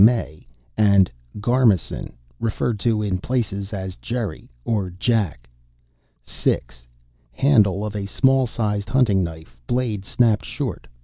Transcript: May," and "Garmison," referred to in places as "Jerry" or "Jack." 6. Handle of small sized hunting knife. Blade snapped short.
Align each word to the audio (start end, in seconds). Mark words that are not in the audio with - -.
May," 0.03 0.47
and 0.77 1.11
"Garmison," 1.39 2.13
referred 2.39 2.79
to 2.79 3.03
in 3.03 3.19
places 3.19 3.71
as 3.71 3.95
"Jerry" 3.97 4.49
or 4.65 4.89
"Jack." 4.89 5.47
6. 6.25 6.87
Handle 7.33 7.85
of 7.85 7.93
small 8.09 8.47
sized 8.47 8.89
hunting 8.89 9.23
knife. 9.23 9.59
Blade 9.67 10.03
snapped 10.03 10.45
short. 10.45 10.87